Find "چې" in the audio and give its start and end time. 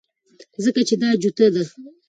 0.87-0.95